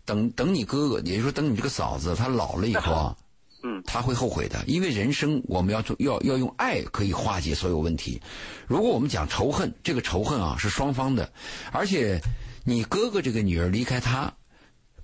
[0.06, 3.16] 等等，你哥哥，也就是说，等你这个嫂子她老了以后啊，
[3.64, 4.62] 嗯，她会后悔的。
[4.66, 8.22] 因为人生我们要做，要要用爱可以化解所有问题。
[8.68, 11.30] 如果我们讲仇恨，这个仇恨啊是双方的，
[11.72, 12.20] 而且
[12.64, 14.32] 你哥哥这个女儿离开他，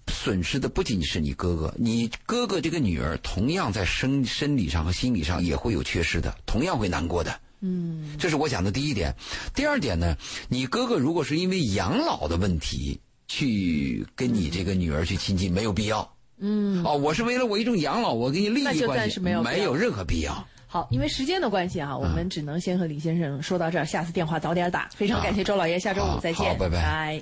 [0.07, 7.41] 损失的不仅仅是你哥哥，你哥哥这个女儿同样在生生理上和心理上也会有缺失的，同样会难过的。
[7.61, 9.15] 嗯，这是我讲的第一点。
[9.53, 10.17] 第二点呢，
[10.49, 13.01] 你哥哥如果是因为养老的问题。
[13.33, 16.07] 去跟你这个女儿去亲近没有必要。
[16.39, 19.31] 嗯，哦，我是为了我一种养老，我给你利益关系，没
[19.63, 20.47] 有任何必要。
[20.67, 24.91] 好，因为时间的关系啊，我们只能先和李先生说到这儿，下次电话早点打。
[24.95, 27.21] 非常感谢周老爷，下周五再见，拜拜。